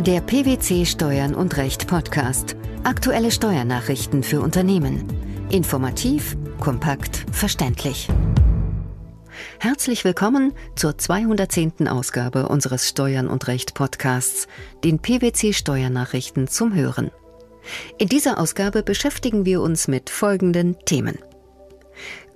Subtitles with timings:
[0.00, 2.56] Der PwC Steuern und Recht Podcast.
[2.84, 5.04] Aktuelle Steuernachrichten für Unternehmen.
[5.50, 8.08] Informativ, kompakt, verständlich.
[9.58, 11.86] Herzlich willkommen zur 210.
[11.86, 14.48] Ausgabe unseres Steuern und Recht Podcasts,
[14.84, 17.10] den PwC Steuernachrichten zum Hören.
[17.98, 21.18] In dieser Ausgabe beschäftigen wir uns mit folgenden Themen.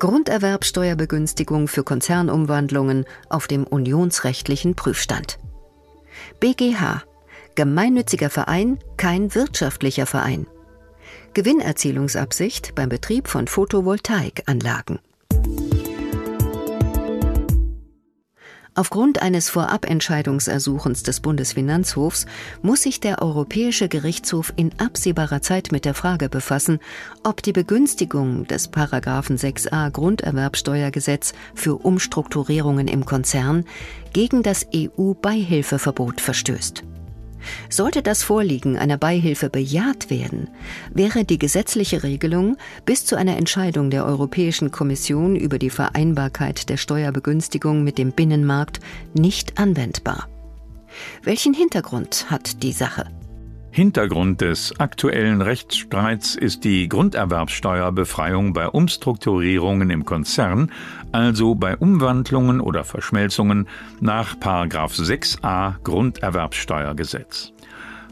[0.00, 5.38] Grunderwerbsteuerbegünstigung für Konzernumwandlungen auf dem unionsrechtlichen Prüfstand.
[6.40, 7.04] BGH
[7.54, 10.46] Gemeinnütziger Verein, kein wirtschaftlicher Verein.
[11.34, 14.98] Gewinnerzielungsabsicht beim Betrieb von Photovoltaikanlagen.
[18.76, 22.26] Aufgrund eines Vorabentscheidungsersuchens des Bundesfinanzhofs
[22.60, 26.80] muss sich der Europäische Gerichtshof in absehbarer Zeit mit der Frage befassen,
[27.22, 33.64] ob die Begünstigung des Paragraphen 6a Grunderwerbsteuergesetz für Umstrukturierungen im Konzern
[34.12, 36.82] gegen das EU-Beihilfeverbot verstößt.
[37.68, 40.48] Sollte das Vorliegen einer Beihilfe bejaht werden,
[40.92, 46.76] wäre die gesetzliche Regelung bis zu einer Entscheidung der Europäischen Kommission über die Vereinbarkeit der
[46.76, 48.80] Steuerbegünstigung mit dem Binnenmarkt
[49.14, 50.28] nicht anwendbar.
[51.22, 53.06] Welchen Hintergrund hat die Sache?
[53.74, 60.70] Hintergrund des aktuellen Rechtsstreits ist die Grunderwerbsteuerbefreiung bei Umstrukturierungen im Konzern,
[61.10, 63.66] also bei Umwandlungen oder Verschmelzungen
[64.00, 67.52] nach 6a Grunderwerbsteuergesetz.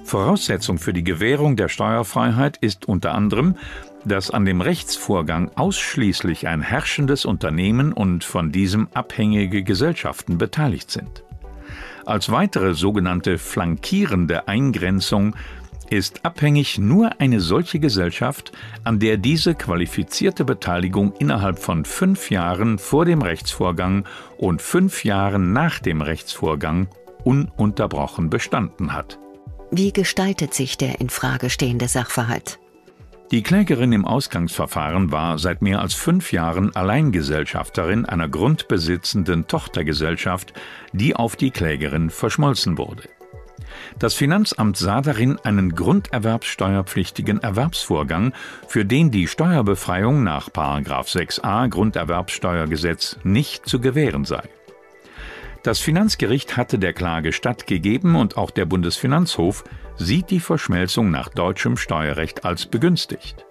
[0.02, 3.54] Voraussetzung für die Gewährung der Steuerfreiheit ist unter anderem,
[4.04, 11.22] dass an dem Rechtsvorgang ausschließlich ein herrschendes Unternehmen und von diesem abhängige Gesellschaften beteiligt sind.
[12.04, 15.36] Als weitere sogenannte flankierende Eingrenzung
[15.88, 22.78] ist abhängig nur eine solche Gesellschaft, an der diese qualifizierte Beteiligung innerhalb von fünf Jahren
[22.78, 24.06] vor dem Rechtsvorgang
[24.38, 26.88] und fünf Jahren nach dem Rechtsvorgang
[27.24, 29.18] ununterbrochen bestanden hat.
[29.70, 32.58] Wie gestaltet sich der in Frage stehende Sachverhalt?
[33.30, 40.52] Die Klägerin im Ausgangsverfahren war seit mehr als fünf Jahren Alleingesellschafterin einer grundbesitzenden Tochtergesellschaft,
[40.92, 43.04] die auf die Klägerin verschmolzen wurde.
[43.98, 48.32] Das Finanzamt sah darin einen grunderwerbssteuerpflichtigen Erwerbsvorgang,
[48.66, 54.42] für den die Steuerbefreiung nach 6a Grunderwerbssteuergesetz nicht zu gewähren sei.
[55.62, 59.62] Das Finanzgericht hatte der Klage stattgegeben und auch der Bundesfinanzhof
[59.96, 63.44] sieht die Verschmelzung nach deutschem Steuerrecht als begünstigt.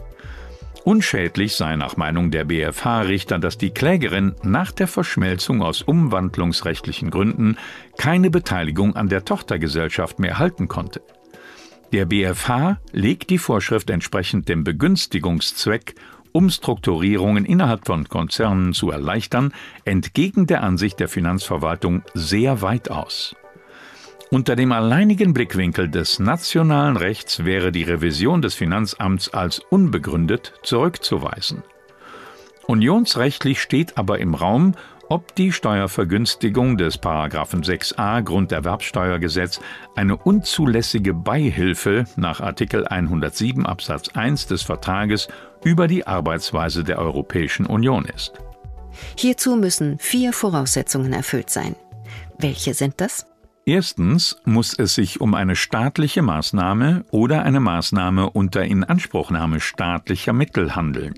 [0.84, 7.58] Unschädlich sei nach Meinung der BFH-Richter, dass die Klägerin nach der Verschmelzung aus umwandlungsrechtlichen Gründen
[7.98, 11.02] keine Beteiligung an der Tochtergesellschaft mehr halten konnte.
[11.94, 15.96] Der BFH legt die Vorschrift entsprechend dem Begünstigungszweck,
[16.34, 19.54] Umstrukturierungen innerhalb von Konzernen zu erleichtern,
[19.86, 23.36] entgegen der Ansicht der Finanzverwaltung sehr weit aus.
[24.34, 31.64] Unter dem alleinigen Blickwinkel des nationalen Rechts wäre die Revision des Finanzamts als unbegründet zurückzuweisen.
[32.66, 34.76] Unionsrechtlich steht aber im Raum,
[35.10, 39.60] ob die Steuervergünstigung des Paragraphen 6a Grunderwerbsteuergesetz
[39.94, 45.28] eine unzulässige Beihilfe nach Artikel 107 Absatz 1 des Vertrages
[45.64, 48.34] über die Arbeitsweise der Europäischen Union ist.
[49.16, 51.76] Hierzu müssen vier Voraussetzungen erfüllt sein.
[52.38, 53.26] Welche sind das?
[53.66, 60.76] Erstens muss es sich um eine staatliche Maßnahme oder eine Maßnahme unter Inanspruchnahme staatlicher Mittel
[60.76, 61.14] handeln.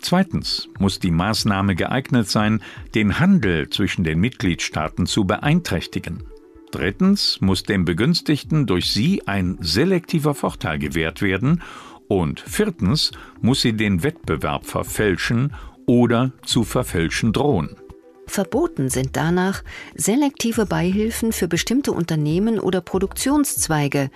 [0.00, 2.62] Zweitens muss die Maßnahme geeignet sein,
[2.94, 6.24] den Handel zwischen den Mitgliedstaaten zu beeinträchtigen.
[6.72, 11.62] Drittens muss dem Begünstigten durch sie ein selektiver Vorteil gewährt werden
[12.10, 15.54] und viertens muss sie den Wettbewerb verfälschen
[15.86, 17.76] oder zu verfälschen drohen.
[18.26, 19.62] Verboten sind danach
[19.94, 24.10] selektive Beihilfen für bestimmte Unternehmen oder Produktionszweige.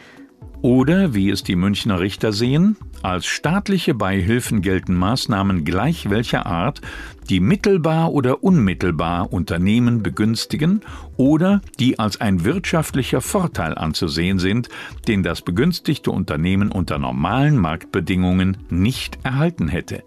[0.64, 6.80] Oder, wie es die Münchner Richter sehen, als staatliche Beihilfen gelten Maßnahmen gleich welcher Art,
[7.28, 10.80] die mittelbar oder unmittelbar Unternehmen begünstigen
[11.18, 14.70] oder die als ein wirtschaftlicher Vorteil anzusehen sind,
[15.06, 20.02] den das begünstigte Unternehmen unter normalen Marktbedingungen nicht erhalten hätte.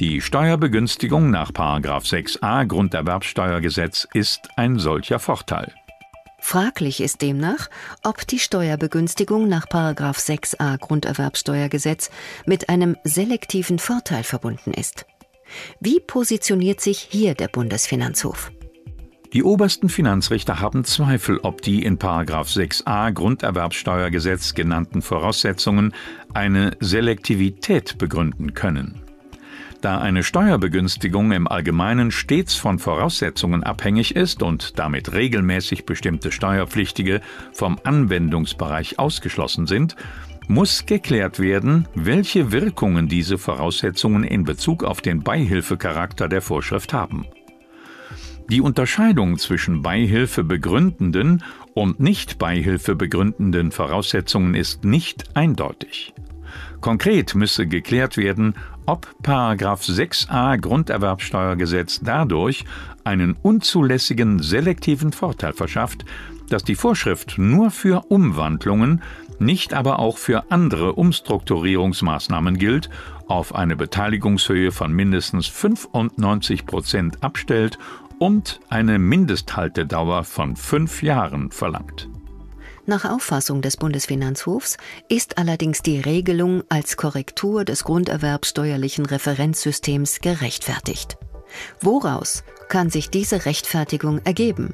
[0.00, 5.74] Die Steuerbegünstigung nach 6a Grunderwerbsteuergesetz ist ein solcher Vorteil.
[6.48, 7.68] Fraglich ist demnach,
[8.04, 9.66] ob die Steuerbegünstigung nach
[10.18, 12.08] 6a Grunderwerbsteuergesetz
[12.46, 15.06] mit einem selektiven Vorteil verbunden ist.
[15.80, 18.52] Wie positioniert sich hier der Bundesfinanzhof?
[19.32, 21.98] Die obersten Finanzrichter haben Zweifel, ob die in
[22.46, 25.94] 6a Grunderwerbsteuergesetz genannten Voraussetzungen
[26.32, 29.02] eine Selektivität begründen können.
[29.86, 37.20] Da eine Steuerbegünstigung im Allgemeinen stets von Voraussetzungen abhängig ist und damit regelmäßig bestimmte Steuerpflichtige
[37.52, 39.94] vom Anwendungsbereich ausgeschlossen sind,
[40.48, 47.24] muss geklärt werden, welche Wirkungen diese Voraussetzungen in Bezug auf den Beihilfecharakter der Vorschrift haben.
[48.50, 51.44] Die Unterscheidung zwischen Beihilfe begründenden
[51.74, 56.12] und nicht Beihilfe begründenden Voraussetzungen ist nicht eindeutig.
[56.80, 58.54] Konkret müsse geklärt werden,
[58.86, 59.14] ob
[59.88, 62.64] 6a Grunderwerbsteuergesetz dadurch
[63.04, 66.04] einen unzulässigen selektiven Vorteil verschafft,
[66.48, 69.02] dass die Vorschrift nur für Umwandlungen,
[69.38, 72.88] nicht aber auch für andere Umstrukturierungsmaßnahmen gilt,
[73.28, 77.78] auf eine Beteiligungshöhe von mindestens 95 Prozent abstellt
[78.18, 82.08] und eine Mindesthaltedauer von fünf Jahren verlangt.
[82.88, 84.76] Nach Auffassung des Bundesfinanzhofs
[85.08, 91.18] ist allerdings die Regelung als Korrektur des grunderwerbsteuerlichen Referenzsystems gerechtfertigt.
[91.80, 94.72] Woraus kann sich diese Rechtfertigung ergeben?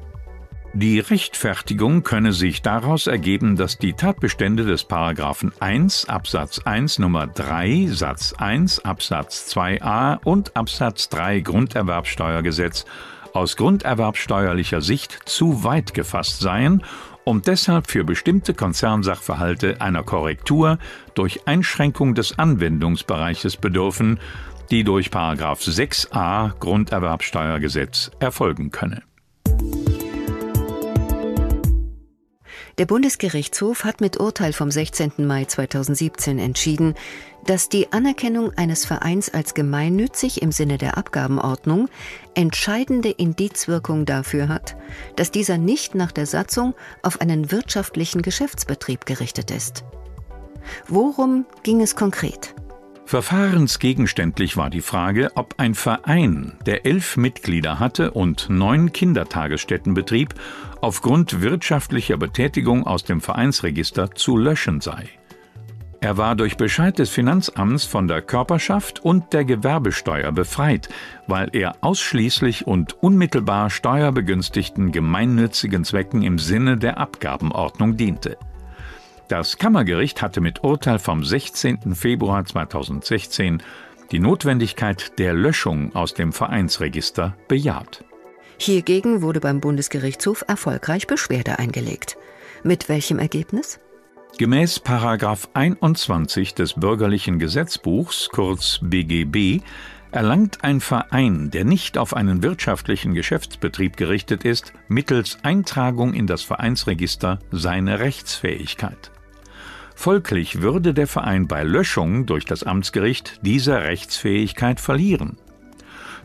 [0.75, 7.25] Die Rechtfertigung könne sich daraus ergeben, dass die Tatbestände des Paragraphen 1 Absatz 1 Nummer
[7.25, 12.85] 3 Satz 1 Absatz 2a und Absatz 3 Grunderwerbsteuergesetz
[13.33, 16.83] aus grunderwerbsteuerlicher Sicht zu weit gefasst seien
[17.25, 20.77] und deshalb für bestimmte Konzernsachverhalte einer Korrektur
[21.15, 24.19] durch Einschränkung des Anwendungsbereiches bedürfen,
[24.71, 25.11] die durch
[25.67, 29.03] 6a Grunderwerbsteuergesetz erfolgen könne.
[32.79, 35.13] Der Bundesgerichtshof hat mit Urteil vom 16.
[35.17, 36.95] Mai 2017 entschieden,
[37.45, 41.87] dass die Anerkennung eines Vereins als gemeinnützig im Sinne der Abgabenordnung
[42.33, 44.75] entscheidende Indizwirkung dafür hat,
[45.15, 46.73] dass dieser nicht nach der Satzung
[47.03, 49.83] auf einen wirtschaftlichen Geschäftsbetrieb gerichtet ist.
[50.87, 52.55] Worum ging es konkret?
[53.05, 60.33] Verfahrensgegenständlich war die Frage, ob ein Verein, der elf Mitglieder hatte und neun Kindertagesstätten betrieb,
[60.81, 65.09] aufgrund wirtschaftlicher Betätigung aus dem Vereinsregister zu löschen sei.
[66.03, 70.89] Er war durch Bescheid des Finanzamts von der Körperschaft und der Gewerbesteuer befreit,
[71.27, 78.37] weil er ausschließlich und unmittelbar steuerbegünstigten gemeinnützigen Zwecken im Sinne der Abgabenordnung diente.
[79.27, 81.95] Das Kammergericht hatte mit Urteil vom 16.
[81.95, 83.63] Februar 2016
[84.11, 88.03] die Notwendigkeit der Löschung aus dem Vereinsregister bejaht.
[88.57, 92.17] Hiergegen wurde beim Bundesgerichtshof erfolgreich Beschwerde eingelegt.
[92.63, 93.79] Mit welchem Ergebnis?
[94.37, 99.61] Gemäß Paragraph 21 des Bürgerlichen Gesetzbuchs, kurz BGB,
[100.11, 106.43] erlangt ein Verein, der nicht auf einen wirtschaftlichen Geschäftsbetrieb gerichtet ist, mittels Eintragung in das
[106.43, 109.11] Vereinsregister seine Rechtsfähigkeit.
[109.95, 115.37] Folglich würde der Verein bei Löschung durch das Amtsgericht diese Rechtsfähigkeit verlieren.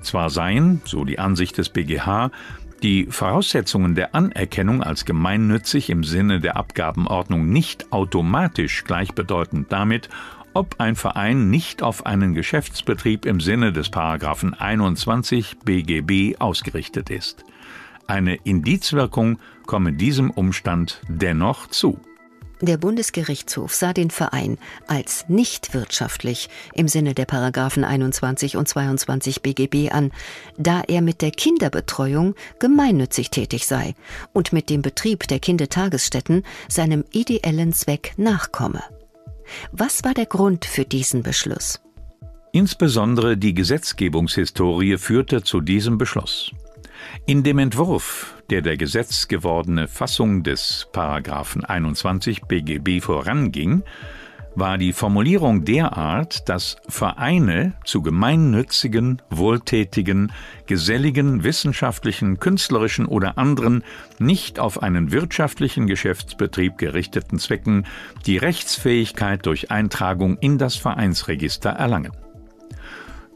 [0.01, 2.31] Zwar seien, so die Ansicht des BGH,
[2.83, 10.09] die Voraussetzungen der Anerkennung als gemeinnützig im Sinne der Abgabenordnung nicht automatisch gleichbedeutend damit,
[10.55, 17.45] ob ein Verein nicht auf einen Geschäftsbetrieb im Sinne des Paragraphen 21 BGB ausgerichtet ist.
[18.07, 22.01] Eine Indizwirkung komme diesem Umstand dennoch zu.
[22.61, 24.59] Der Bundesgerichtshof sah den Verein
[24.89, 30.11] als nicht wirtschaftlich im Sinne der Paragraphen 21 und 22 BGB an,
[30.57, 33.95] da er mit der Kinderbetreuung gemeinnützig tätig sei
[34.33, 38.83] und mit dem Betrieb der Kindertagesstätten seinem ideellen Zweck nachkomme.
[39.71, 41.81] Was war der Grund für diesen Beschluss?
[42.53, 46.51] Insbesondere die Gesetzgebungshistorie führte zu diesem Beschluss.
[47.27, 53.83] In dem Entwurf, der der gesetzgewordene Fassung des Paragraphen 21 BGB voranging,
[54.55, 60.33] war die Formulierung derart, dass Vereine zu gemeinnützigen, wohltätigen,
[60.67, 63.85] geselligen, wissenschaftlichen, künstlerischen oder anderen
[64.19, 67.87] nicht auf einen wirtschaftlichen Geschäftsbetrieb gerichteten Zwecken
[68.27, 72.13] die Rechtsfähigkeit durch Eintragung in das Vereinsregister erlangen.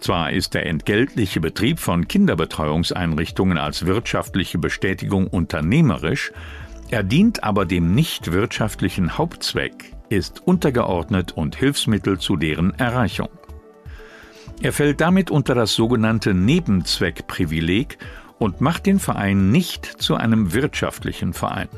[0.03, 6.33] Zwar ist der entgeltliche Betrieb von Kinderbetreuungseinrichtungen als wirtschaftliche Bestätigung unternehmerisch,
[6.91, 13.29] er dient aber dem nicht wirtschaftlichen Hauptzweck, ist untergeordnet und Hilfsmittel zu deren Erreichung.
[14.61, 17.97] Er fällt damit unter das sogenannte Nebenzweckprivileg
[18.41, 21.69] und macht den Verein nicht zu einem wirtschaftlichen Verein.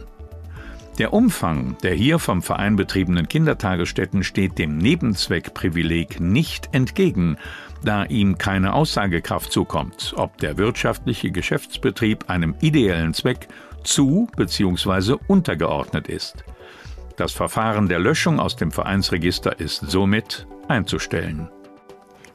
[0.98, 7.36] Der Umfang der hier vom Verein betriebenen Kindertagesstätten steht dem Nebenzweckprivileg nicht entgegen,
[7.82, 13.48] da ihm keine Aussagekraft zukommt, ob der wirtschaftliche Geschäftsbetrieb einem ideellen Zweck
[13.82, 15.16] zu bzw.
[15.26, 16.44] untergeordnet ist.
[17.16, 21.48] Das Verfahren der Löschung aus dem Vereinsregister ist somit einzustellen.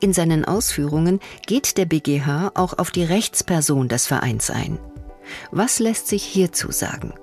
[0.01, 4.79] In seinen Ausführungen geht der BGH auch auf die Rechtsperson des Vereins ein.
[5.51, 7.13] Was lässt sich hierzu sagen?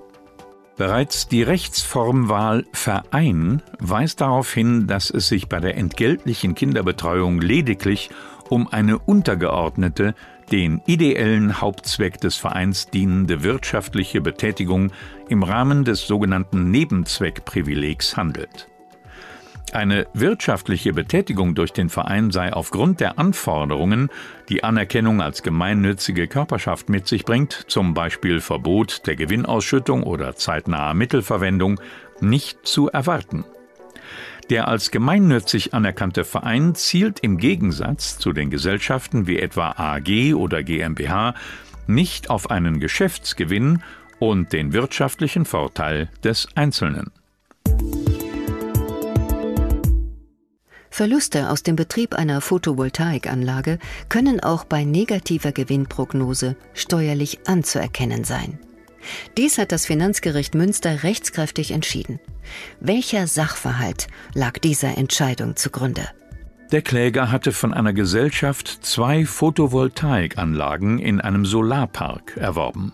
[0.77, 8.11] Bereits die Rechtsformwahl Verein weist darauf hin, dass es sich bei der entgeltlichen Kinderbetreuung lediglich
[8.49, 10.13] um eine untergeordnete,
[10.51, 14.91] den ideellen Hauptzweck des Vereins dienende wirtschaftliche Betätigung
[15.29, 18.69] im Rahmen des sogenannten Nebenzweckprivilegs handelt.
[19.73, 24.09] Eine wirtschaftliche Betätigung durch den Verein sei aufgrund der Anforderungen,
[24.47, 30.93] die Anerkennung als gemeinnützige Körperschaft mit sich bringt, zum Beispiel Verbot der Gewinnausschüttung oder zeitnaher
[30.93, 31.81] Mittelverwendung,
[32.21, 33.43] nicht zu erwarten.
[34.49, 40.63] Der als gemeinnützig anerkannte Verein zielt im Gegensatz zu den Gesellschaften wie etwa AG oder
[40.63, 41.35] GmbH
[41.87, 43.83] nicht auf einen Geschäftsgewinn
[44.19, 47.11] und den wirtschaftlichen Vorteil des Einzelnen.
[50.97, 53.77] Verluste aus dem Betrieb einer Photovoltaikanlage
[54.09, 58.57] können auch bei negativer Gewinnprognose steuerlich anzuerkennen sein.
[59.37, 62.19] Dies hat das Finanzgericht Münster rechtskräftig entschieden.
[62.79, 66.01] Welcher Sachverhalt lag dieser Entscheidung zugrunde?
[66.71, 72.91] Der Kläger hatte von einer Gesellschaft zwei Photovoltaikanlagen in einem Solarpark erworben.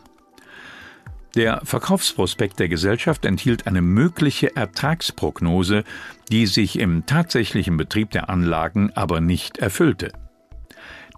[1.35, 5.83] Der Verkaufsprospekt der Gesellschaft enthielt eine mögliche Ertragsprognose,
[6.31, 10.11] die sich im tatsächlichen Betrieb der Anlagen aber nicht erfüllte.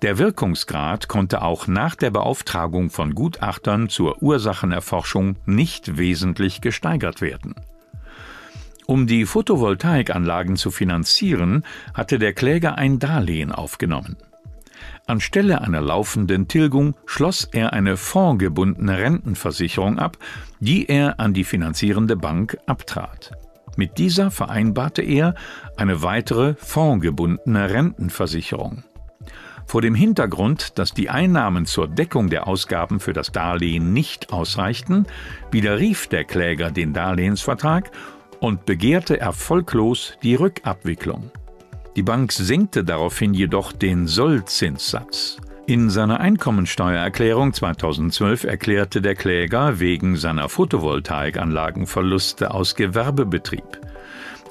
[0.02, 7.56] Der Wirkungsgrad konnte auch nach der Beauftragung von Gutachtern zur Ursachenerforschung nicht wesentlich gesteigert werden.
[8.86, 14.16] Um die Photovoltaikanlagen zu finanzieren, hatte der Kläger ein Darlehen aufgenommen.
[15.08, 20.18] Anstelle einer laufenden Tilgung schloss er eine fondgebundene Rentenversicherung ab,
[20.60, 23.32] die er an die finanzierende Bank abtrat.
[23.78, 25.36] Mit dieser vereinbarte er
[25.78, 28.84] eine weitere fondgebundene Rentenversicherung.
[29.68, 35.08] Vor dem Hintergrund, dass die Einnahmen zur Deckung der Ausgaben für das Darlehen nicht ausreichten,
[35.52, 37.92] widerrief der Kläger den Darlehensvertrag
[38.40, 41.32] und begehrte erfolglos die Rückabwicklung.
[41.96, 45.38] Die Bank senkte daraufhin jedoch den Sollzinssatz.
[45.66, 53.80] In seiner Einkommensteuererklärung 2012 erklärte der Kläger wegen seiner Photovoltaikanlagen Verluste aus Gewerbebetrieb.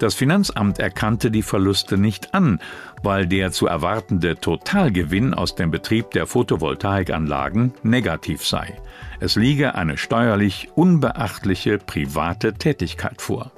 [0.01, 2.59] Das Finanzamt erkannte die Verluste nicht an,
[3.05, 8.77] weil der zu erwartende Totalgewinn aus dem Betrieb der Photovoltaikanlagen negativ sei.
[9.21, 13.53] Es liege eine steuerlich unbeachtliche private Tätigkeit vor.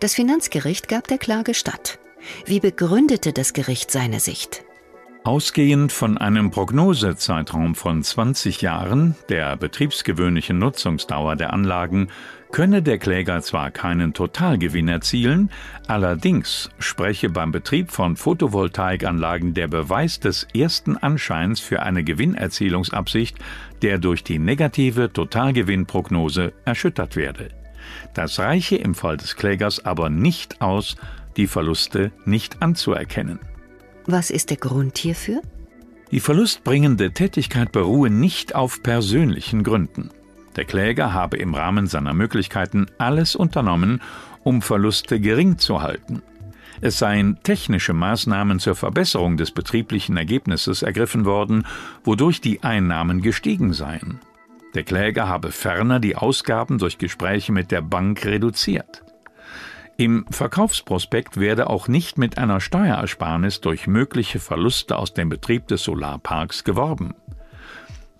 [0.00, 1.98] Das Finanzgericht gab der Klage statt.
[2.46, 4.64] Wie begründete das Gericht seine Sicht?
[5.26, 12.08] Ausgehend von einem Prognosezeitraum von 20 Jahren, der betriebsgewöhnlichen Nutzungsdauer der Anlagen,
[12.52, 15.50] könne der Kläger zwar keinen Totalgewinn erzielen,
[15.86, 23.38] allerdings spreche beim Betrieb von Photovoltaikanlagen der Beweis des ersten Anscheins für eine Gewinnerzielungsabsicht,
[23.80, 27.48] der durch die negative Totalgewinnprognose erschüttert werde.
[28.12, 30.96] Das reiche im Fall des Klägers aber nicht aus,
[31.36, 33.38] die Verluste nicht anzuerkennen.
[34.06, 35.40] Was ist der Grund hierfür?
[36.10, 40.10] Die verlustbringende Tätigkeit beruhe nicht auf persönlichen Gründen.
[40.56, 44.00] Der Kläger habe im Rahmen seiner Möglichkeiten alles unternommen,
[44.44, 46.22] um Verluste gering zu halten.
[46.80, 51.66] Es seien technische Maßnahmen zur Verbesserung des betrieblichen Ergebnisses ergriffen worden,
[52.04, 54.20] wodurch die Einnahmen gestiegen seien.
[54.74, 59.03] Der Kläger habe ferner die Ausgaben durch Gespräche mit der Bank reduziert.
[59.96, 65.84] Im Verkaufsprospekt werde auch nicht mit einer Steuerersparnis durch mögliche Verluste aus dem Betrieb des
[65.84, 67.14] Solarparks geworben.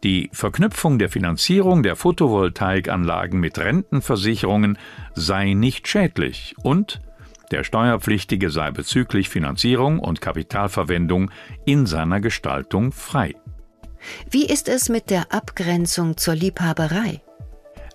[0.04, 4.78] Die Verknüpfung der Finanzierung der Photovoltaikanlagen mit Rentenversicherungen
[5.14, 7.00] sei nicht schädlich und
[7.50, 11.30] der Steuerpflichtige sei bezüglich Finanzierung und Kapitalverwendung
[11.64, 13.34] in seiner Gestaltung frei.
[14.30, 17.23] Wie ist es mit der Abgrenzung zur Liebhaberei?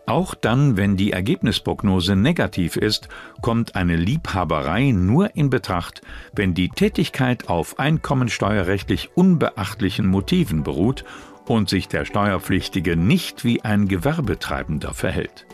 [0.09, 3.09] Auch dann, wenn die Ergebnisprognose negativ ist,
[3.43, 6.01] kommt eine Liebhaberei nur in Betracht,
[6.33, 11.05] wenn die Tätigkeit auf einkommensteuerrechtlich unbeachtlichen Motiven beruht
[11.45, 15.45] und sich der Steuerpflichtige nicht wie ein Gewerbetreibender verhält.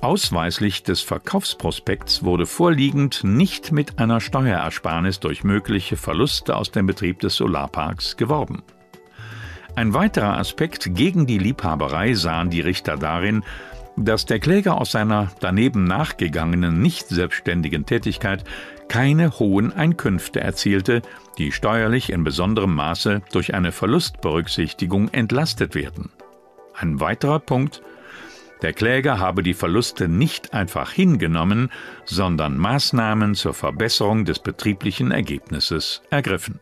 [0.00, 7.20] Ausweislich des Verkaufsprospekts wurde vorliegend nicht mit einer Steuerersparnis durch mögliche Verluste aus dem Betrieb
[7.20, 8.62] des Solarparks geworben.
[9.76, 13.42] Ein weiterer Aspekt gegen die Liebhaberei sahen die Richter darin,
[13.96, 18.44] dass der Kläger aus seiner daneben nachgegangenen nicht selbstständigen Tätigkeit
[18.88, 21.02] keine hohen Einkünfte erzielte,
[21.38, 26.10] die steuerlich in besonderem Maße durch eine Verlustberücksichtigung entlastet werden.
[26.74, 27.82] Ein weiterer Punkt
[28.62, 31.70] der Kläger habe die Verluste nicht einfach hingenommen,
[32.04, 36.60] sondern Maßnahmen zur Verbesserung des betrieblichen Ergebnisses ergriffen.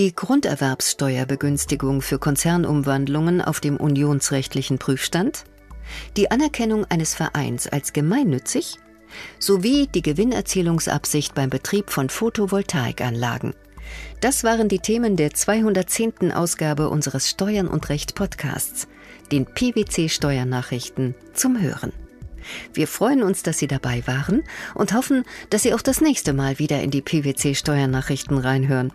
[0.00, 5.44] Die Grunderwerbssteuerbegünstigung für Konzernumwandlungen auf dem unionsrechtlichen Prüfstand,
[6.16, 8.78] die Anerkennung eines Vereins als gemeinnützig
[9.38, 13.52] sowie die Gewinnerzielungsabsicht beim Betrieb von Photovoltaikanlagen.
[14.22, 16.32] Das waren die Themen der 210.
[16.32, 18.88] Ausgabe unseres Steuern und Recht Podcasts,
[19.30, 21.92] den PwC Steuernachrichten zum Hören.
[22.72, 26.58] Wir freuen uns, dass Sie dabei waren und hoffen, dass Sie auch das nächste Mal
[26.58, 28.94] wieder in die PwC Steuernachrichten reinhören.